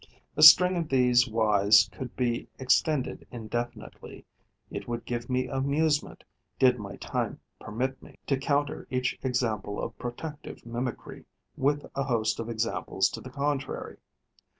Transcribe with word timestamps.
A 0.35 0.41
string 0.41 0.77
of 0.77 0.89
these 0.89 1.27
whys 1.27 1.87
could 1.91 2.15
be 2.15 2.47
extended 2.57 3.27
indefinitely. 3.29 4.25
It 4.71 4.87
would 4.87 5.05
give 5.05 5.29
me 5.29 5.45
amusement, 5.45 6.23
did 6.57 6.79
my 6.79 6.95
time 6.95 7.39
permit 7.59 8.01
me, 8.01 8.17
to 8.25 8.35
counter 8.39 8.87
each 8.89 9.19
example 9.21 9.79
of 9.79 9.95
protective 9.99 10.65
mimicry 10.65 11.25
with 11.55 11.85
a 11.93 12.01
host 12.03 12.39
of 12.39 12.49
examples 12.49 13.09
to 13.09 13.21
the 13.21 13.29
contrary. 13.29 13.97